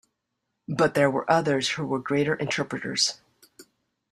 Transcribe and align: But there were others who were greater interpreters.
But 0.67 0.95
there 0.95 1.11
were 1.11 1.29
others 1.29 1.69
who 1.69 1.85
were 1.85 1.99
greater 1.99 2.33
interpreters. 2.33 3.19